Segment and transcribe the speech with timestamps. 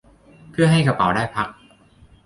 [0.51, 1.47] เพื่อให้กระเป๋าได้พัก